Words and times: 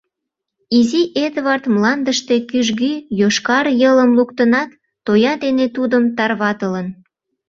Изи 0.77 1.01
Эдвард 1.25 1.63
мландыште 1.73 2.35
кӱжгӱ, 2.49 2.93
йошкар 3.19 3.65
йылым 3.81 4.11
луктынат, 4.17 4.69
тоя 5.05 5.33
дене 5.43 5.65
тудым 5.75 6.03
тарватылын: 6.17 6.87